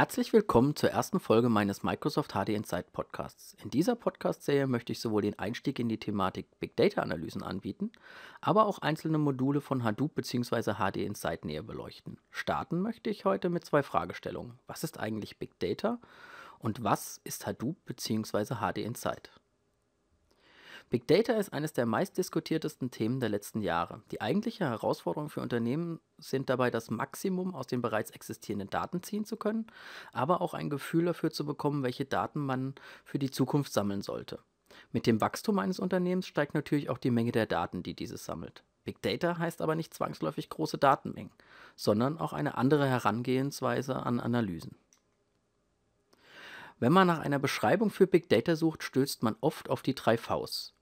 Herzlich 0.00 0.32
willkommen 0.32 0.76
zur 0.76 0.88
ersten 0.88 1.20
Folge 1.20 1.50
meines 1.50 1.82
Microsoft 1.82 2.32
HD 2.32 2.48
Insight 2.54 2.90
Podcasts. 2.90 3.54
In 3.62 3.68
dieser 3.68 3.96
Podcast-Serie 3.96 4.66
möchte 4.66 4.92
ich 4.92 4.98
sowohl 4.98 5.20
den 5.20 5.38
Einstieg 5.38 5.78
in 5.78 5.90
die 5.90 5.98
Thematik 5.98 6.46
Big 6.58 6.74
Data-Analysen 6.74 7.42
anbieten, 7.42 7.92
aber 8.40 8.64
auch 8.64 8.78
einzelne 8.78 9.18
Module 9.18 9.60
von 9.60 9.84
Hadoop 9.84 10.14
bzw. 10.14 10.76
HD 10.76 11.04
Insight 11.04 11.44
näher 11.44 11.62
beleuchten. 11.62 12.16
Starten 12.30 12.80
möchte 12.80 13.10
ich 13.10 13.26
heute 13.26 13.50
mit 13.50 13.66
zwei 13.66 13.82
Fragestellungen. 13.82 14.58
Was 14.66 14.84
ist 14.84 14.98
eigentlich 14.98 15.38
Big 15.38 15.58
Data 15.58 15.98
und 16.58 16.82
was 16.82 17.20
ist 17.24 17.46
Hadoop 17.46 17.76
bzw. 17.84 18.54
HD 18.54 18.78
Insight? 18.78 19.30
Big 20.90 21.06
Data 21.06 21.34
ist 21.34 21.52
eines 21.52 21.72
der 21.72 21.86
meistdiskutiertesten 21.86 22.90
Themen 22.90 23.20
der 23.20 23.28
letzten 23.28 23.60
Jahre. 23.60 24.02
Die 24.10 24.20
eigentliche 24.20 24.64
Herausforderung 24.64 25.30
für 25.30 25.40
Unternehmen 25.40 26.00
sind 26.18 26.50
dabei, 26.50 26.72
das 26.72 26.90
Maximum 26.90 27.54
aus 27.54 27.68
den 27.68 27.80
bereits 27.80 28.10
existierenden 28.10 28.70
Daten 28.70 29.00
ziehen 29.00 29.24
zu 29.24 29.36
können, 29.36 29.68
aber 30.12 30.40
auch 30.40 30.52
ein 30.52 30.68
Gefühl 30.68 31.04
dafür 31.04 31.30
zu 31.30 31.46
bekommen, 31.46 31.84
welche 31.84 32.06
Daten 32.06 32.40
man 32.40 32.74
für 33.04 33.20
die 33.20 33.30
Zukunft 33.30 33.72
sammeln 33.72 34.02
sollte. 34.02 34.40
Mit 34.90 35.06
dem 35.06 35.20
Wachstum 35.20 35.60
eines 35.60 35.78
Unternehmens 35.78 36.26
steigt 36.26 36.54
natürlich 36.54 36.90
auch 36.90 36.98
die 36.98 37.12
Menge 37.12 37.30
der 37.30 37.46
Daten, 37.46 37.84
die 37.84 37.94
dieses 37.94 38.24
sammelt. 38.24 38.64
Big 38.82 39.00
Data 39.00 39.38
heißt 39.38 39.62
aber 39.62 39.76
nicht 39.76 39.94
zwangsläufig 39.94 40.48
große 40.48 40.78
Datenmengen, 40.78 41.30
sondern 41.76 42.18
auch 42.18 42.32
eine 42.32 42.58
andere 42.58 42.88
Herangehensweise 42.88 43.94
an 43.94 44.18
Analysen. 44.18 44.74
Wenn 46.80 46.92
man 46.92 47.06
nach 47.06 47.20
einer 47.20 47.38
Beschreibung 47.38 47.90
für 47.90 48.08
Big 48.08 48.28
Data 48.28 48.56
sucht, 48.56 48.82
stößt 48.82 49.22
man 49.22 49.36
oft 49.40 49.70
auf 49.70 49.82
die 49.82 49.94
drei 49.94 50.16
Vs. 50.16 50.74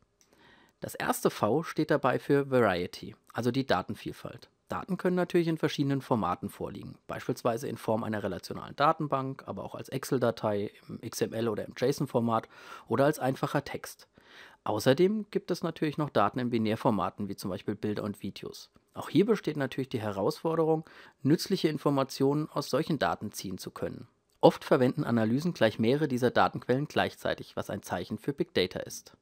Das 0.81 0.95
erste 0.95 1.31
V 1.31 1.65
steht 1.65 1.91
dabei 1.91 2.19
für 2.19 2.51
Variety, 2.51 3.17
also 3.33 3.51
die 3.51 3.67
Datenvielfalt. 3.67 4.49
Daten 4.69 4.97
können 4.99 5.17
natürlich 5.17 5.49
in 5.49 5.57
verschiedenen 5.57 6.03
Formaten 6.03 6.51
vorliegen, 6.51 6.99
beispielsweise 7.07 7.69
in 7.69 7.79
Form 7.79 8.05
einer 8.05 8.23
relationalen 8.23 8.77
Datenbank, 8.77 9.43
aber 9.47 9.65
auch 9.65 9.75
als 9.75 9.89
Excel-Datei, 9.89 10.71
im 10.89 11.01
XML 11.01 11.49
oder 11.49 11.65
im 11.65 11.73
JSON-Format 11.77 12.49
oder 12.87 13.07
als 13.07 13.19
einfacher 13.19 13.65
Text. 13.65 14.09
Außerdem 14.65 15.27
gibt 15.31 15.51
es 15.51 15.63
natürlich 15.63 15.97
noch 15.97 16.11
Daten 16.11 16.39
in 16.39 16.51
Binärformaten, 16.51 17.29
wie 17.29 17.37
zum 17.37 17.51
Beispiel 17.51 17.75
Bilder 17.75 18.05
und 18.05 18.23
Videos. 18.23 18.71
Auch 18.93 19.09
hier 19.09 19.25
besteht 19.25 19.57
natürlich 19.57 19.89
die 19.89 20.01
Herausforderung, 20.01 20.85
nützliche 21.23 21.69
Informationen 21.69 22.49
aus 22.51 22.69
solchen 22.69 22.99
Daten 22.99 23.33
ziehen 23.33 23.59
zu 23.59 23.71
können. 23.71 24.07
Oft 24.41 24.65
verwenden 24.65 25.05
Analysen 25.05 25.55
gleich 25.55 25.79
mehrere 25.79 26.07
dieser 26.07 26.31
Datenquellen 26.31 26.87
gleichzeitig, 26.87 27.57
was 27.57 27.71
ein 27.71 27.83
Zeichen 27.83 28.19
für 28.19 28.33
Big 28.33 28.55
Data 28.55 28.81
ist. 28.81 29.17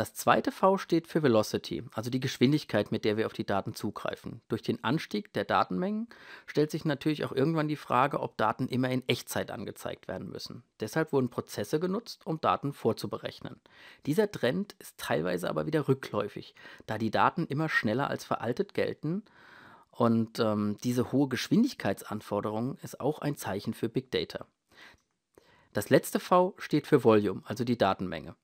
Das 0.00 0.14
zweite 0.14 0.50
V 0.50 0.78
steht 0.78 1.06
für 1.06 1.22
Velocity, 1.22 1.82
also 1.92 2.08
die 2.08 2.20
Geschwindigkeit, 2.20 2.90
mit 2.90 3.04
der 3.04 3.18
wir 3.18 3.26
auf 3.26 3.34
die 3.34 3.44
Daten 3.44 3.74
zugreifen. 3.74 4.40
Durch 4.48 4.62
den 4.62 4.82
Anstieg 4.82 5.30
der 5.34 5.44
Datenmengen 5.44 6.08
stellt 6.46 6.70
sich 6.70 6.86
natürlich 6.86 7.26
auch 7.26 7.32
irgendwann 7.32 7.68
die 7.68 7.76
Frage, 7.76 8.20
ob 8.20 8.38
Daten 8.38 8.66
immer 8.66 8.88
in 8.88 9.06
Echtzeit 9.10 9.50
angezeigt 9.50 10.08
werden 10.08 10.30
müssen. 10.30 10.62
Deshalb 10.80 11.12
wurden 11.12 11.28
Prozesse 11.28 11.78
genutzt, 11.80 12.26
um 12.26 12.40
Daten 12.40 12.72
vorzuberechnen. 12.72 13.60
Dieser 14.06 14.30
Trend 14.30 14.74
ist 14.78 14.96
teilweise 14.96 15.50
aber 15.50 15.66
wieder 15.66 15.86
rückläufig, 15.86 16.54
da 16.86 16.96
die 16.96 17.10
Daten 17.10 17.44
immer 17.44 17.68
schneller 17.68 18.08
als 18.08 18.24
veraltet 18.24 18.72
gelten 18.72 19.22
und 19.90 20.38
ähm, 20.38 20.78
diese 20.82 21.12
hohe 21.12 21.28
Geschwindigkeitsanforderung 21.28 22.78
ist 22.78 23.00
auch 23.00 23.18
ein 23.18 23.36
Zeichen 23.36 23.74
für 23.74 23.90
Big 23.90 24.10
Data. 24.10 24.46
Das 25.74 25.90
letzte 25.90 26.20
V 26.20 26.54
steht 26.56 26.86
für 26.86 27.04
Volume, 27.04 27.42
also 27.44 27.64
die 27.64 27.76
Datenmenge. 27.76 28.34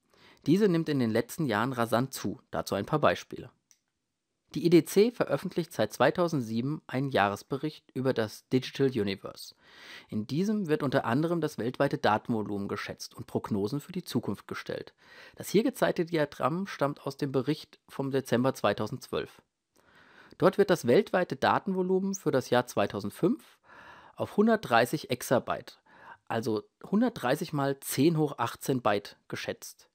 Diese 0.46 0.68
nimmt 0.68 0.88
in 0.88 1.00
den 1.00 1.10
letzten 1.10 1.46
Jahren 1.46 1.72
rasant 1.72 2.14
zu, 2.14 2.40
dazu 2.50 2.76
ein 2.76 2.86
paar 2.86 3.00
Beispiele. 3.00 3.50
Die 4.54 4.64
EDC 4.64 5.14
veröffentlicht 5.14 5.72
seit 5.72 5.92
2007 5.92 6.80
einen 6.86 7.10
Jahresbericht 7.10 7.90
über 7.94 8.14
das 8.14 8.48
Digital 8.48 8.86
Universe. 8.86 9.54
In 10.08 10.26
diesem 10.26 10.68
wird 10.68 10.84
unter 10.84 11.04
anderem 11.04 11.40
das 11.40 11.58
weltweite 11.58 11.98
Datenvolumen 11.98 12.68
geschätzt 12.68 13.14
und 13.14 13.26
Prognosen 13.26 13.80
für 13.80 13.92
die 13.92 14.04
Zukunft 14.04 14.46
gestellt. 14.46 14.94
Das 15.34 15.48
hier 15.48 15.64
gezeigte 15.64 16.06
Diagramm 16.06 16.68
stammt 16.68 17.06
aus 17.06 17.16
dem 17.16 17.32
Bericht 17.32 17.80
vom 17.88 18.12
Dezember 18.12 18.54
2012. 18.54 19.42
Dort 20.38 20.58
wird 20.58 20.70
das 20.70 20.86
weltweite 20.86 21.34
Datenvolumen 21.34 22.14
für 22.14 22.30
das 22.30 22.50
Jahr 22.50 22.66
2005 22.66 23.58
auf 24.14 24.30
130 24.30 25.10
Exabyte, 25.10 25.78
also 26.28 26.62
130 26.84 27.52
mal 27.52 27.78
10 27.80 28.16
hoch 28.16 28.38
18 28.38 28.80
Byte 28.80 29.16
geschätzt. 29.28 29.90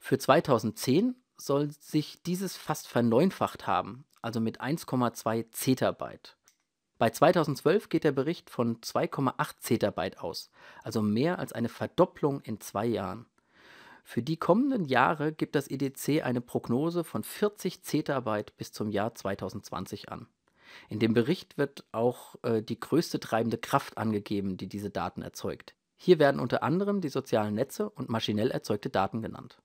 Für 0.00 0.18
2010 0.18 1.14
soll 1.36 1.70
sich 1.70 2.22
dieses 2.22 2.56
fast 2.56 2.88
verneunfacht 2.88 3.66
haben, 3.66 4.04
also 4.22 4.40
mit 4.40 4.60
1,2 4.60 5.52
Zettabyte. 5.52 6.36
Bei 6.98 7.10
2012 7.10 7.88
geht 7.88 8.04
der 8.04 8.12
Bericht 8.12 8.50
von 8.50 8.80
2,8 8.80 9.60
Zettabyte 9.60 10.18
aus, 10.20 10.50
also 10.82 11.00
mehr 11.02 11.38
als 11.38 11.52
eine 11.52 11.68
Verdopplung 11.68 12.40
in 12.40 12.60
zwei 12.60 12.86
Jahren. 12.86 13.26
Für 14.02 14.22
die 14.22 14.38
kommenden 14.38 14.86
Jahre 14.86 15.32
gibt 15.32 15.54
das 15.54 15.68
EDC 15.68 16.24
eine 16.24 16.40
Prognose 16.40 17.04
von 17.04 17.22
40 17.22 17.82
Zettabyte 17.82 18.56
bis 18.56 18.72
zum 18.72 18.88
Jahr 18.88 19.14
2020 19.14 20.10
an. 20.10 20.26
In 20.88 20.98
dem 20.98 21.14
Bericht 21.14 21.58
wird 21.58 21.84
auch 21.92 22.36
äh, 22.42 22.62
die 22.62 22.80
größte 22.80 23.20
treibende 23.20 23.58
Kraft 23.58 23.98
angegeben, 23.98 24.56
die 24.56 24.66
diese 24.66 24.90
Daten 24.90 25.22
erzeugt. 25.22 25.74
Hier 25.96 26.18
werden 26.18 26.40
unter 26.40 26.62
anderem 26.62 27.00
die 27.00 27.08
sozialen 27.08 27.54
Netze 27.54 27.90
und 27.90 28.08
maschinell 28.08 28.50
erzeugte 28.50 28.88
Daten 28.88 29.20
genannt. 29.20 29.60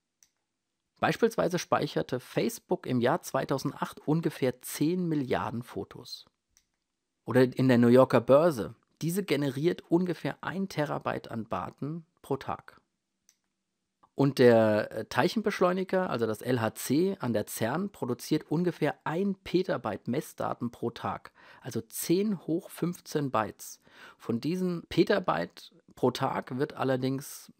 Beispielsweise 1.00 1.59
speicherte 1.59 2.19
Facebook 2.19 2.85
im 2.85 3.01
Jahr 3.01 3.22
2008 3.22 4.00
ungefähr 4.07 4.61
10 4.61 5.07
Milliarden 5.07 5.63
Fotos. 5.63 6.25
Oder 7.25 7.44
in 7.44 7.67
der 7.67 7.78
New 7.78 7.88
Yorker 7.88 8.22
Börse. 8.22 8.75
Diese 9.01 9.23
generiert 9.23 9.84
ungefähr 9.89 10.38
1 10.41 10.69
Terabyte 10.69 11.29
an 11.29 11.47
Daten 11.50 12.05
pro 12.22 12.38
Tag. 12.38 12.79
Und 14.16 14.39
der 14.39 14.91
äh, 14.91 15.05
Teilchenbeschleuniger, 15.05 16.09
also 16.09 16.25
das 16.25 16.39
LHC 16.39 17.17
an 17.19 17.34
der 17.34 17.47
CERN, 17.47 17.89
produziert 17.89 18.50
ungefähr 18.50 18.95
1 19.03 19.39
Petabyte 19.44 20.07
Messdaten 20.07 20.72
pro 20.72 20.89
Tag, 20.89 21.34
also 21.61 21.81
10 21.81 22.47
hoch 22.47 22.69
15 22.69 23.29
Bytes. 23.29 23.81
Von 24.17 24.39
diesen 24.39 24.84
Petabyte 24.88 25.73
pro 25.95 26.11
Tag 26.11 26.57
wird 26.57 26.75
allerdings 26.75 27.51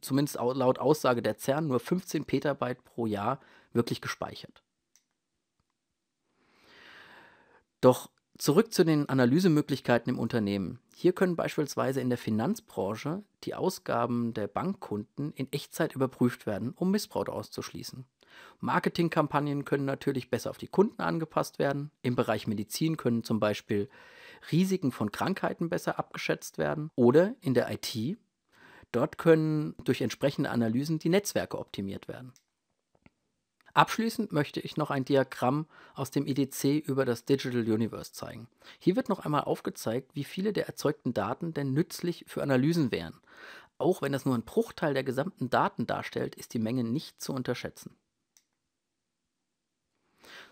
zumindest 0.00 0.36
laut 0.36 0.78
Aussage 0.78 1.22
der 1.22 1.38
CERN, 1.38 1.66
nur 1.66 1.80
15 1.80 2.24
Petabyte 2.24 2.84
pro 2.84 3.06
Jahr 3.06 3.40
wirklich 3.72 4.00
gespeichert. 4.00 4.62
Doch 7.80 8.10
zurück 8.38 8.72
zu 8.72 8.84
den 8.84 9.08
Analysemöglichkeiten 9.08 10.10
im 10.12 10.18
Unternehmen. 10.18 10.80
Hier 10.94 11.12
können 11.12 11.36
beispielsweise 11.36 12.00
in 12.00 12.08
der 12.08 12.18
Finanzbranche 12.18 13.22
die 13.44 13.54
Ausgaben 13.54 14.34
der 14.34 14.48
Bankkunden 14.48 15.32
in 15.32 15.52
Echtzeit 15.52 15.94
überprüft 15.94 16.46
werden, 16.46 16.72
um 16.74 16.90
Missbrauch 16.90 17.28
auszuschließen. 17.28 18.04
Marketingkampagnen 18.60 19.64
können 19.64 19.84
natürlich 19.84 20.30
besser 20.30 20.50
auf 20.50 20.58
die 20.58 20.68
Kunden 20.68 21.00
angepasst 21.02 21.58
werden. 21.58 21.90
Im 22.02 22.16
Bereich 22.16 22.46
Medizin 22.46 22.96
können 22.96 23.24
zum 23.24 23.40
Beispiel 23.40 23.88
Risiken 24.52 24.92
von 24.92 25.12
Krankheiten 25.12 25.68
besser 25.68 25.98
abgeschätzt 25.98 26.58
werden. 26.58 26.90
Oder 26.94 27.34
in 27.40 27.54
der 27.54 27.70
IT 27.70 28.18
Dort 28.92 29.18
können 29.18 29.74
durch 29.84 30.00
entsprechende 30.00 30.50
Analysen 30.50 30.98
die 30.98 31.08
Netzwerke 31.10 31.58
optimiert 31.58 32.08
werden. 32.08 32.32
Abschließend 33.74 34.32
möchte 34.32 34.60
ich 34.60 34.76
noch 34.76 34.90
ein 34.90 35.04
Diagramm 35.04 35.66
aus 35.94 36.10
dem 36.10 36.26
IDC 36.26 36.84
über 36.84 37.04
das 37.04 37.24
Digital 37.26 37.60
Universe 37.60 38.12
zeigen. 38.12 38.48
Hier 38.78 38.96
wird 38.96 39.08
noch 39.08 39.20
einmal 39.20 39.44
aufgezeigt, 39.44 40.16
wie 40.16 40.24
viele 40.24 40.52
der 40.52 40.66
erzeugten 40.66 41.14
Daten 41.14 41.54
denn 41.54 41.74
nützlich 41.74 42.24
für 42.26 42.42
Analysen 42.42 42.90
wären. 42.90 43.20
Auch 43.76 44.02
wenn 44.02 44.10
das 44.10 44.24
nur 44.24 44.34
ein 44.34 44.42
Bruchteil 44.42 44.94
der 44.94 45.04
gesamten 45.04 45.50
Daten 45.50 45.86
darstellt, 45.86 46.34
ist 46.34 46.54
die 46.54 46.58
Menge 46.58 46.82
nicht 46.82 47.20
zu 47.22 47.32
unterschätzen. 47.32 47.96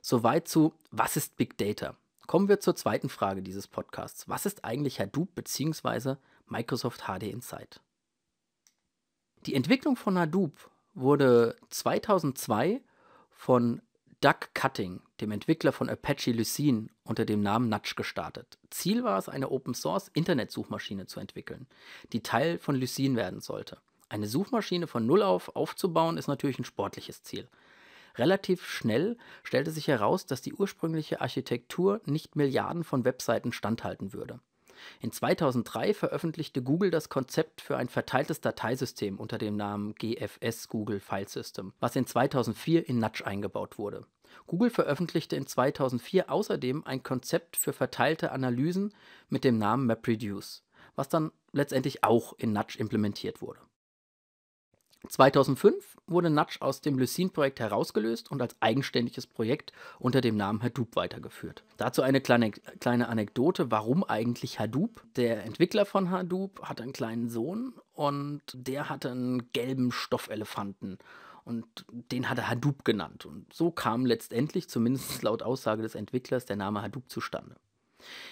Soweit 0.00 0.46
zu 0.46 0.74
Was 0.92 1.16
ist 1.16 1.36
Big 1.36 1.58
Data? 1.58 1.96
Kommen 2.28 2.48
wir 2.48 2.60
zur 2.60 2.76
zweiten 2.76 3.08
Frage 3.08 3.42
dieses 3.42 3.66
Podcasts. 3.66 4.28
Was 4.28 4.46
ist 4.46 4.64
eigentlich 4.64 5.00
Hadoop 5.00 5.34
bzw. 5.34 6.16
Microsoft 6.46 7.06
HD 7.06 7.24
Insight? 7.24 7.80
Die 9.46 9.54
Entwicklung 9.54 9.94
von 9.94 10.18
Hadoop 10.18 10.70
wurde 10.94 11.54
2002 11.70 12.80
von 13.30 13.80
Doug 14.20 14.40
Cutting, 14.54 15.02
dem 15.20 15.30
Entwickler 15.30 15.70
von 15.70 15.88
Apache 15.88 16.32
Lucene, 16.32 16.88
unter 17.04 17.24
dem 17.24 17.42
Namen 17.42 17.68
Nudge 17.68 17.94
gestartet. 17.96 18.58
Ziel 18.70 19.04
war 19.04 19.18
es, 19.18 19.28
eine 19.28 19.52
Open-Source-Internetsuchmaschine 19.52 21.06
zu 21.06 21.20
entwickeln, 21.20 21.68
die 22.12 22.24
Teil 22.24 22.58
von 22.58 22.74
Lucene 22.74 23.14
werden 23.14 23.40
sollte. 23.40 23.78
Eine 24.08 24.26
Suchmaschine 24.26 24.88
von 24.88 25.06
Null 25.06 25.22
auf 25.22 25.54
aufzubauen, 25.54 26.16
ist 26.16 26.26
natürlich 26.26 26.58
ein 26.58 26.64
sportliches 26.64 27.22
Ziel. 27.22 27.46
Relativ 28.16 28.66
schnell 28.66 29.16
stellte 29.44 29.70
sich 29.70 29.86
heraus, 29.86 30.26
dass 30.26 30.42
die 30.42 30.54
ursprüngliche 30.54 31.20
Architektur 31.20 32.00
nicht 32.04 32.34
Milliarden 32.34 32.82
von 32.82 33.04
Webseiten 33.04 33.52
standhalten 33.52 34.12
würde. 34.12 34.40
In 35.00 35.12
2003 35.12 35.94
veröffentlichte 35.94 36.62
Google 36.62 36.90
das 36.90 37.08
Konzept 37.08 37.60
für 37.60 37.76
ein 37.76 37.88
verteiltes 37.88 38.40
Dateisystem 38.40 39.18
unter 39.18 39.38
dem 39.38 39.56
Namen 39.56 39.94
GFS 39.94 40.68
Google 40.68 41.00
File 41.00 41.28
System, 41.28 41.72
was 41.80 41.96
in 41.96 42.06
2004 42.06 42.88
in 42.88 42.98
Nudge 42.98 43.26
eingebaut 43.26 43.78
wurde. 43.78 44.06
Google 44.46 44.70
veröffentlichte 44.70 45.36
in 45.36 45.46
2004 45.46 46.30
außerdem 46.30 46.84
ein 46.84 47.02
Konzept 47.02 47.56
für 47.56 47.72
verteilte 47.72 48.32
Analysen 48.32 48.94
mit 49.28 49.44
dem 49.44 49.58
Namen 49.58 49.86
MapReduce, 49.86 50.64
was 50.94 51.08
dann 51.08 51.32
letztendlich 51.52 52.04
auch 52.04 52.34
in 52.38 52.52
Nudge 52.52 52.78
implementiert 52.78 53.40
wurde. 53.40 53.60
2005 55.08 55.96
wurde 56.06 56.30
Nudge 56.30 56.58
aus 56.60 56.80
dem 56.80 56.98
Lucene-Projekt 56.98 57.60
herausgelöst 57.60 58.30
und 58.30 58.40
als 58.40 58.56
eigenständiges 58.60 59.26
Projekt 59.26 59.72
unter 59.98 60.20
dem 60.20 60.36
Namen 60.36 60.62
Hadoop 60.62 60.96
weitergeführt. 60.96 61.64
Dazu 61.76 62.02
eine 62.02 62.20
kleine, 62.20 62.50
kleine 62.50 63.08
Anekdote, 63.08 63.70
warum 63.70 64.04
eigentlich 64.04 64.58
Hadoop? 64.58 65.02
Der 65.16 65.44
Entwickler 65.44 65.84
von 65.84 66.10
Hadoop 66.10 66.62
hat 66.62 66.80
einen 66.80 66.92
kleinen 66.92 67.28
Sohn 67.28 67.74
und 67.94 68.42
der 68.52 68.88
hatte 68.88 69.10
einen 69.10 69.52
gelben 69.52 69.92
Stoffelefanten 69.92 70.98
und 71.44 71.64
den 71.90 72.28
hat 72.28 72.38
er 72.38 72.48
Hadoop 72.48 72.84
genannt. 72.84 73.24
Und 73.24 73.52
so 73.52 73.70
kam 73.70 74.06
letztendlich, 74.06 74.68
zumindest 74.68 75.22
laut 75.22 75.42
Aussage 75.42 75.82
des 75.82 75.94
Entwicklers, 75.94 76.44
der 76.44 76.56
Name 76.56 76.82
Hadoop 76.82 77.08
zustande. 77.08 77.56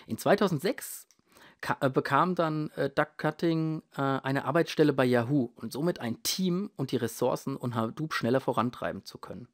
In 0.07 0.19
2006 0.19 1.05
äh, 1.05 1.14
bekam 1.93 2.35
dann 2.35 2.71
äh, 2.77 2.91
Doug 2.91 3.17
Cutting 3.17 3.83
äh, 3.97 4.01
eine 4.01 4.45
Arbeitsstelle 4.45 4.93
bei 4.93 5.05
Yahoo 5.05 5.51
und 5.57 5.73
somit 5.73 6.01
ein 6.01 6.23
Team 6.23 6.71
und 6.77 6.93
die 6.93 6.97
Ressourcen, 6.97 7.57
um 7.57 7.75
Hadoop 7.75 8.13
schneller 8.13 8.41
vorantreiben 8.41 9.05
zu 9.05 9.19
können. 9.19 9.49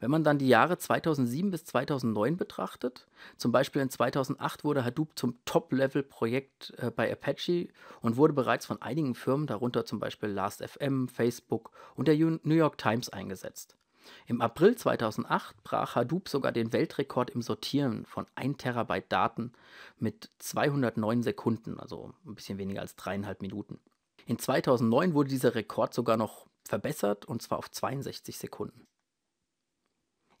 Wenn 0.00 0.10
man 0.10 0.24
dann 0.24 0.38
die 0.38 0.48
Jahre 0.48 0.76
2007 0.76 1.50
bis 1.50 1.64
2009 1.64 2.36
betrachtet, 2.36 3.06
zum 3.36 3.52
Beispiel 3.52 3.80
in 3.80 3.90
2008 3.90 4.64
wurde 4.64 4.84
Hadoop 4.84 5.18
zum 5.18 5.38
Top-Level-Projekt 5.44 6.74
äh, 6.78 6.90
bei 6.90 7.10
Apache 7.10 7.68
und 8.00 8.16
wurde 8.16 8.34
bereits 8.34 8.66
von 8.66 8.82
einigen 8.82 9.14
Firmen, 9.14 9.46
darunter 9.46 9.84
zum 9.84 10.00
Beispiel 10.00 10.28
Last.fm, 10.28 11.08
Facebook 11.08 11.70
und 11.94 12.08
der 12.08 12.16
New 12.16 12.54
York 12.54 12.76
Times 12.76 13.08
eingesetzt. 13.08 13.76
Im 14.26 14.40
April 14.40 14.76
2008 14.76 15.62
brach 15.64 15.96
Hadoop 15.96 16.28
sogar 16.28 16.52
den 16.52 16.72
Weltrekord 16.72 17.30
im 17.30 17.42
Sortieren 17.42 18.04
von 18.06 18.26
1 18.34 18.58
Terabyte 18.58 19.10
Daten 19.10 19.52
mit 19.98 20.30
209 20.38 21.22
Sekunden, 21.22 21.78
also 21.78 22.12
ein 22.26 22.34
bisschen 22.34 22.58
weniger 22.58 22.80
als 22.80 22.96
dreieinhalb 22.96 23.42
Minuten. 23.42 23.80
In 24.26 24.38
2009 24.38 25.14
wurde 25.14 25.28
dieser 25.28 25.54
Rekord 25.54 25.94
sogar 25.94 26.16
noch 26.16 26.46
verbessert 26.64 27.26
und 27.26 27.42
zwar 27.42 27.58
auf 27.58 27.70
62 27.70 28.38
Sekunden. 28.38 28.86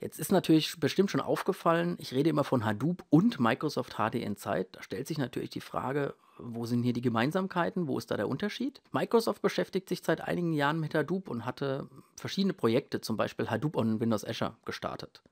Jetzt 0.00 0.18
ist 0.18 0.32
natürlich 0.32 0.78
bestimmt 0.80 1.10
schon 1.10 1.20
aufgefallen, 1.20 1.96
ich 1.98 2.12
rede 2.12 2.30
immer 2.30 2.44
von 2.44 2.64
Hadoop 2.64 3.04
und 3.10 3.40
Microsoft 3.40 3.94
HD 3.94 4.16
Insight. 4.16 4.68
Da 4.72 4.82
stellt 4.82 5.06
sich 5.06 5.18
natürlich 5.18 5.50
die 5.50 5.60
Frage, 5.60 6.14
wo 6.38 6.66
sind 6.66 6.82
hier 6.82 6.92
die 6.92 7.00
Gemeinsamkeiten? 7.00 7.88
Wo 7.88 7.98
ist 7.98 8.10
da 8.10 8.16
der 8.16 8.28
Unterschied? 8.28 8.82
Microsoft 8.92 9.42
beschäftigt 9.42 9.88
sich 9.88 10.02
seit 10.02 10.20
einigen 10.20 10.52
Jahren 10.52 10.80
mit 10.80 10.94
Hadoop 10.94 11.28
und 11.28 11.44
hatte 11.44 11.88
verschiedene 12.16 12.54
Projekte, 12.54 13.00
zum 13.00 13.16
Beispiel 13.16 13.50
Hadoop 13.50 13.76
on 13.76 14.00
Windows 14.00 14.24
Azure, 14.24 14.56
gestartet. 14.64 15.22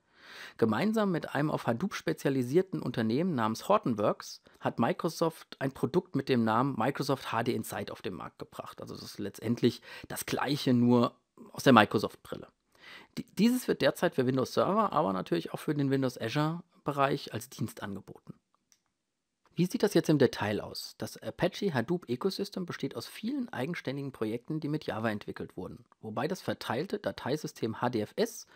Gemeinsam 0.57 1.11
mit 1.11 1.35
einem 1.35 1.51
auf 1.51 1.67
Hadoop 1.67 1.93
spezialisierten 1.93 2.81
Unternehmen 2.81 3.35
namens 3.35 3.67
Hortonworks 3.67 4.41
hat 4.59 4.79
Microsoft 4.79 5.57
ein 5.59 5.71
Produkt 5.71 6.15
mit 6.15 6.29
dem 6.29 6.43
Namen 6.43 6.75
Microsoft 6.77 7.27
HD 7.31 7.49
Insight 7.49 7.91
auf 7.91 8.01
den 8.01 8.13
Markt 8.13 8.39
gebracht. 8.39 8.81
Also 8.81 8.95
das 8.95 9.03
ist 9.03 9.19
letztendlich 9.19 9.81
das 10.07 10.25
gleiche, 10.25 10.73
nur 10.73 11.15
aus 11.51 11.63
der 11.63 11.73
Microsoft-Brille. 11.73 12.47
Dieses 13.37 13.67
wird 13.67 13.81
derzeit 13.81 14.15
für 14.15 14.25
Windows 14.25 14.53
Server, 14.53 14.91
aber 14.91 15.13
natürlich 15.13 15.53
auch 15.53 15.59
für 15.59 15.75
den 15.75 15.91
Windows 15.91 16.19
Azure-Bereich 16.19 17.33
als 17.33 17.49
Dienst 17.49 17.83
angeboten. 17.83 18.33
Wie 19.55 19.67
sieht 19.67 19.83
das 19.83 19.93
jetzt 19.93 20.09
im 20.09 20.17
Detail 20.17 20.61
aus? 20.61 20.95
Das 20.97 21.15
Apache 21.17 21.73
Hadoop 21.73 22.09
Ecosystem 22.09 22.65
besteht 22.65 22.95
aus 22.95 23.05
vielen 23.05 23.49
eigenständigen 23.49 24.11
Projekten, 24.11 24.59
die 24.59 24.67
mit 24.67 24.85
Java 24.85 25.11
entwickelt 25.11 25.55
wurden, 25.55 25.85
wobei 26.01 26.27
das 26.27 26.41
verteilte 26.41 26.97
Dateisystem 26.97 27.75
HDFS 27.75 28.47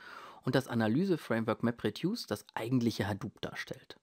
und 0.42 0.56
das 0.56 0.68
Analyse-Framework 0.68 1.62
MapReduce 1.62 2.26
das 2.26 2.46
eigentliche 2.56 3.08
Hadoop 3.08 3.40
darstellt. 3.42 4.00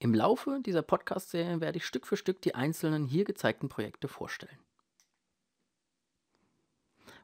Im 0.00 0.12
Laufe 0.12 0.60
dieser 0.66 0.82
Podcast-Serie 0.82 1.60
werde 1.60 1.78
ich 1.78 1.86
Stück 1.86 2.06
für 2.06 2.16
Stück 2.16 2.42
die 2.42 2.56
einzelnen 2.56 3.06
hier 3.06 3.24
gezeigten 3.24 3.68
Projekte 3.68 4.08
vorstellen. 4.08 4.58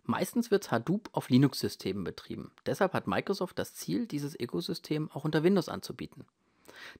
Meistens 0.05 0.53
wird 0.53 0.71
Hadoop 0.71 1.11
auf 1.13 1.31
Linux-Systemen 1.31 2.05
betrieben. 2.05 2.53
Deshalb 2.65 2.93
hat 2.93 3.09
Microsoft 3.09 3.59
das 3.59 3.75
Ziel, 3.75 4.07
dieses 4.07 4.39
Ökosystem 4.39 5.11
auch 5.11 5.25
unter 5.25 5.43
Windows 5.43 5.69
anzubieten. 5.69 6.27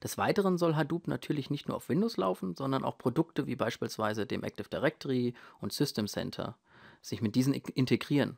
Des 0.01 0.17
Weiteren 0.17 0.57
soll 0.57 0.75
Hadoop 0.75 1.07
natürlich 1.07 1.49
nicht 1.49 1.67
nur 1.67 1.77
auf 1.77 1.89
Windows 1.89 2.17
laufen, 2.17 2.55
sondern 2.55 2.83
auch 2.83 2.97
Produkte 2.97 3.47
wie 3.47 3.55
beispielsweise 3.55 4.25
dem 4.25 4.43
Active 4.43 4.69
Directory 4.69 5.33
und 5.59 5.73
System 5.73 6.07
Center 6.07 6.57
sich 7.01 7.21
mit 7.21 7.35
diesen 7.35 7.53
integrieren. 7.53 8.37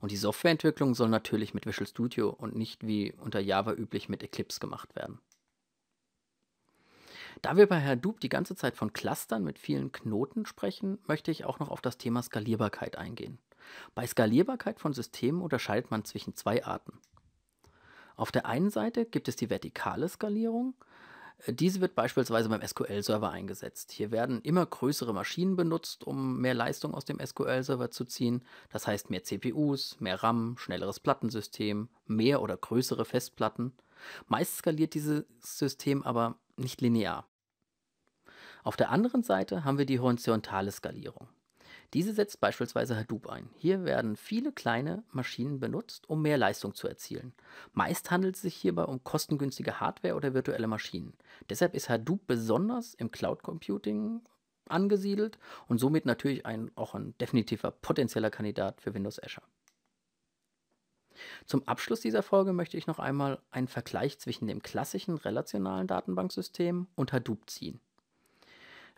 Und 0.00 0.10
die 0.10 0.16
Softwareentwicklung 0.16 0.94
soll 0.94 1.08
natürlich 1.08 1.54
mit 1.54 1.66
Visual 1.66 1.86
Studio 1.86 2.30
und 2.30 2.54
nicht 2.54 2.86
wie 2.86 3.12
unter 3.12 3.40
Java 3.40 3.72
üblich 3.72 4.08
mit 4.08 4.22
Eclipse 4.22 4.60
gemacht 4.60 4.94
werden. 4.96 5.18
Da 7.42 7.56
wir 7.56 7.66
bei 7.66 7.82
Hadoop 7.82 8.20
die 8.20 8.28
ganze 8.28 8.54
Zeit 8.56 8.76
von 8.76 8.92
Clustern 8.92 9.44
mit 9.44 9.58
vielen 9.58 9.92
Knoten 9.92 10.46
sprechen, 10.46 10.98
möchte 11.06 11.30
ich 11.30 11.44
auch 11.44 11.58
noch 11.58 11.70
auf 11.70 11.80
das 11.80 11.98
Thema 11.98 12.22
Skalierbarkeit 12.22 12.96
eingehen. 12.96 13.38
Bei 13.94 14.06
Skalierbarkeit 14.06 14.78
von 14.78 14.92
Systemen 14.92 15.42
unterscheidet 15.42 15.90
man 15.90 16.04
zwischen 16.04 16.34
zwei 16.36 16.64
Arten. 16.64 17.00
Auf 18.16 18.32
der 18.32 18.46
einen 18.46 18.70
Seite 18.70 19.04
gibt 19.04 19.28
es 19.28 19.36
die 19.36 19.50
vertikale 19.50 20.08
Skalierung. 20.08 20.74
Äh, 21.46 21.52
diese 21.52 21.80
wird 21.80 21.94
beispielsweise 21.94 22.48
beim 22.48 22.66
SQL-Server 22.66 23.30
eingesetzt. 23.30 23.92
Hier 23.92 24.10
werden 24.10 24.40
immer 24.42 24.64
größere 24.64 25.12
Maschinen 25.12 25.56
benutzt, 25.56 26.04
um 26.04 26.40
mehr 26.40 26.54
Leistung 26.54 26.94
aus 26.94 27.04
dem 27.04 27.18
SQL-Server 27.24 27.90
zu 27.90 28.04
ziehen. 28.04 28.42
Das 28.70 28.86
heißt 28.86 29.10
mehr 29.10 29.24
CPUs, 29.24 30.00
mehr 30.00 30.22
RAM, 30.22 30.56
schnelleres 30.58 31.00
Plattensystem, 31.00 31.88
mehr 32.06 32.42
oder 32.42 32.56
größere 32.56 33.04
Festplatten. 33.04 33.72
Meist 34.26 34.58
skaliert 34.58 34.94
dieses 34.94 35.24
System 35.40 36.02
aber 36.02 36.38
nicht 36.56 36.80
linear. 36.80 37.28
Auf 38.62 38.76
der 38.76 38.90
anderen 38.90 39.22
Seite 39.22 39.64
haben 39.64 39.78
wir 39.78 39.86
die 39.86 40.00
horizontale 40.00 40.72
Skalierung. 40.72 41.28
Diese 41.94 42.12
setzt 42.12 42.40
beispielsweise 42.40 42.96
Hadoop 42.96 43.28
ein. 43.28 43.48
Hier 43.54 43.84
werden 43.84 44.16
viele 44.16 44.50
kleine 44.50 45.04
Maschinen 45.12 45.60
benutzt, 45.60 46.10
um 46.10 46.22
mehr 46.22 46.36
Leistung 46.36 46.74
zu 46.74 46.88
erzielen. 46.88 47.32
Meist 47.72 48.10
handelt 48.10 48.34
es 48.34 48.42
sich 48.42 48.56
hierbei 48.56 48.84
um 48.84 49.04
kostengünstige 49.04 49.78
Hardware 49.78 50.16
oder 50.16 50.34
virtuelle 50.34 50.66
Maschinen. 50.66 51.14
Deshalb 51.48 51.74
ist 51.74 51.88
Hadoop 51.88 52.26
besonders 52.26 52.94
im 52.94 53.12
Cloud 53.12 53.44
Computing 53.44 54.22
angesiedelt 54.68 55.38
und 55.68 55.78
somit 55.78 56.04
natürlich 56.04 56.44
ein, 56.44 56.72
auch 56.74 56.94
ein 56.94 57.16
definitiver 57.18 57.70
potenzieller 57.70 58.30
Kandidat 58.30 58.80
für 58.80 58.92
Windows 58.92 59.22
Azure. 59.22 59.46
Zum 61.46 61.68
Abschluss 61.68 62.00
dieser 62.00 62.24
Folge 62.24 62.52
möchte 62.52 62.76
ich 62.76 62.88
noch 62.88 62.98
einmal 62.98 63.40
einen 63.52 63.68
Vergleich 63.68 64.18
zwischen 64.18 64.48
dem 64.48 64.62
klassischen 64.62 65.16
relationalen 65.16 65.86
Datenbanksystem 65.86 66.88
und 66.96 67.12
Hadoop 67.12 67.48
ziehen. 67.48 67.80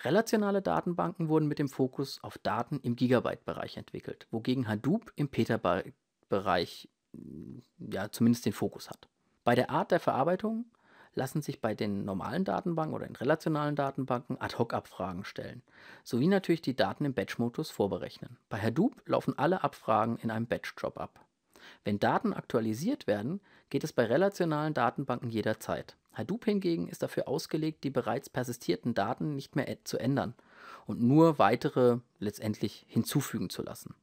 Relationale 0.05 0.63
Datenbanken 0.63 1.29
wurden 1.29 1.49
mit 1.49 1.59
dem 1.59 1.69
Fokus 1.69 2.23
auf 2.23 2.39
Daten 2.39 2.81
im 2.81 2.97
Gigabyte-Bereich 2.97 3.77
entwickelt, 3.77 4.27
wogegen 4.31 4.69
Hadoop 4.69 5.13
im 5.17 5.29
Petabyte-Bereich 5.29 6.89
mm, 7.13 7.59
ja, 7.91 8.11
zumindest 8.11 8.47
den 8.47 8.53
Fokus 8.53 8.91
hat. 8.91 9.09
Bei 9.45 9.55
der 9.55 9.71
Art 9.71 9.91
der 9.91 10.01
Verarbeitung 10.01 10.67
lassen 11.15 11.41
sich 11.41 11.61
bei 11.61 11.75
den 11.75 12.05
normalen 12.05 12.45
Datenbanken 12.45 12.95
oder 12.95 13.07
den 13.07 13.17
relationalen 13.17 13.75
Datenbanken 13.75 14.41
Ad-Hoc-Abfragen 14.41 15.25
stellen, 15.25 15.63
sowie 16.05 16.29
natürlich 16.29 16.63
die 16.63 16.77
Daten 16.77 17.05
im 17.05 17.15
Batch-Modus 17.15 17.71
vorberechnen. 17.71 18.39
Bei 18.49 18.61
Hadoop 18.61 19.03
laufen 19.07 19.37
alle 19.39 19.65
Abfragen 19.65 20.19
in 20.19 20.31
einem 20.31 20.47
Batch-Job 20.47 20.99
ab. 20.99 21.26
Wenn 21.85 21.99
Daten 21.99 22.33
aktualisiert 22.33 23.07
werden, 23.07 23.41
geht 23.71 23.85
es 23.85 23.93
bei 23.93 24.05
relationalen 24.05 24.75
Datenbanken 24.75 25.31
jederzeit. 25.31 25.97
Hadoop 26.13 26.45
hingegen 26.47 26.89
ist 26.89 27.03
dafür 27.03 27.29
ausgelegt, 27.29 27.85
die 27.85 27.91
bereits 27.91 28.31
persistierten 28.31 28.95
Daten 28.95 29.35
nicht 29.35 29.55
mehr 29.55 29.85
zu 29.85 29.99
ändern 29.99 30.35
und 30.87 31.03
nur 31.03 31.39
weitere 31.39 31.99
letztendlich 32.19 32.87
hinzufügen 32.89 33.51
zu 33.51 33.63
lassen. 33.63 33.95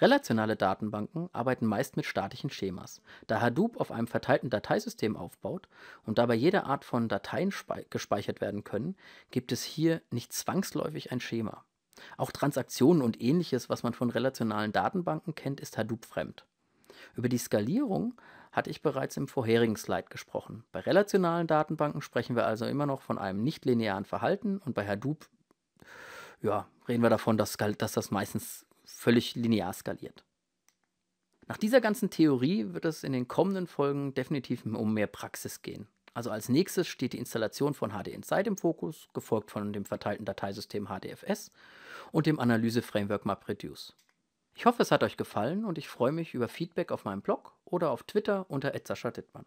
Relationale 0.00 0.56
Datenbanken 0.56 1.28
arbeiten 1.32 1.66
meist 1.66 1.96
mit 1.96 2.04
statischen 2.04 2.50
Schemas. 2.50 3.00
Da 3.28 3.40
Hadoop 3.40 3.78
auf 3.80 3.92
einem 3.92 4.08
verteilten 4.08 4.50
Dateisystem 4.50 5.16
aufbaut 5.16 5.68
und 6.04 6.18
dabei 6.18 6.34
jede 6.34 6.64
Art 6.64 6.84
von 6.84 7.08
Dateien 7.08 7.52
gespeichert 7.90 8.40
werden 8.40 8.64
können, 8.64 8.96
gibt 9.30 9.52
es 9.52 9.62
hier 9.62 10.02
nicht 10.10 10.32
zwangsläufig 10.32 11.12
ein 11.12 11.20
Schema. 11.20 11.64
Auch 12.16 12.32
Transaktionen 12.32 13.02
und 13.02 13.20
ähnliches, 13.20 13.68
was 13.68 13.84
man 13.84 13.94
von 13.94 14.10
relationalen 14.10 14.72
Datenbanken 14.72 15.36
kennt, 15.36 15.60
ist 15.60 15.78
Hadoop 15.78 16.04
fremd. 16.06 16.44
Über 17.16 17.28
die 17.28 17.38
Skalierung 17.38 18.14
hatte 18.52 18.70
ich 18.70 18.82
bereits 18.82 19.16
im 19.16 19.28
vorherigen 19.28 19.76
Slide 19.76 20.08
gesprochen. 20.08 20.64
Bei 20.72 20.80
relationalen 20.80 21.46
Datenbanken 21.46 22.02
sprechen 22.02 22.36
wir 22.36 22.46
also 22.46 22.66
immer 22.66 22.86
noch 22.86 23.02
von 23.02 23.18
einem 23.18 23.42
nichtlinearen 23.42 24.04
Verhalten 24.04 24.58
und 24.58 24.74
bei 24.74 24.86
Hadoop 24.86 25.28
ja, 26.44 26.68
reden 26.88 27.02
wir 27.02 27.10
davon, 27.10 27.36
dass, 27.36 27.56
dass 27.56 27.92
das 27.92 28.10
meistens 28.10 28.66
völlig 28.84 29.34
linear 29.34 29.72
skaliert. 29.72 30.24
Nach 31.46 31.56
dieser 31.56 31.80
ganzen 31.80 32.10
Theorie 32.10 32.72
wird 32.72 32.84
es 32.84 33.02
in 33.02 33.12
den 33.12 33.28
kommenden 33.28 33.66
Folgen 33.66 34.14
definitiv 34.14 34.64
um 34.64 34.94
mehr 34.94 35.06
Praxis 35.06 35.62
gehen. 35.62 35.88
Also 36.12 36.30
als 36.30 36.48
nächstes 36.48 36.86
steht 36.86 37.12
die 37.12 37.18
Installation 37.18 37.74
von 37.74 37.90
HD 37.90 38.08
Insight 38.08 38.46
im 38.46 38.56
Fokus, 38.56 39.08
gefolgt 39.14 39.50
von 39.50 39.72
dem 39.72 39.84
verteilten 39.84 40.24
Dateisystem 40.24 40.86
HDFS 40.86 41.50
und 42.12 42.26
dem 42.26 42.38
Analyse-Framework 42.38 43.26
MapReduce. 43.26 43.94
Ich 44.54 44.66
hoffe, 44.66 44.82
es 44.82 44.90
hat 44.90 45.02
euch 45.02 45.16
gefallen 45.16 45.64
und 45.64 45.78
ich 45.78 45.88
freue 45.88 46.12
mich 46.12 46.32
über 46.32 46.48
Feedback 46.48 46.92
auf 46.92 47.04
meinem 47.04 47.22
Blog 47.22 47.52
oder 47.64 47.90
auf 47.90 48.04
Twitter 48.04 48.46
unter 48.48 48.74
Dittmann. 49.10 49.44